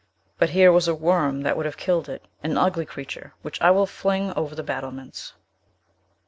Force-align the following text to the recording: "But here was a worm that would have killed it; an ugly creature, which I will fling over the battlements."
"But 0.39 0.49
here 0.49 0.71
was 0.71 0.87
a 0.87 0.95
worm 0.95 1.41
that 1.43 1.55
would 1.55 1.67
have 1.67 1.77
killed 1.77 2.09
it; 2.09 2.25
an 2.41 2.57
ugly 2.57 2.87
creature, 2.87 3.35
which 3.43 3.61
I 3.61 3.69
will 3.69 3.85
fling 3.85 4.33
over 4.33 4.55
the 4.55 4.63
battlements." 4.63 5.33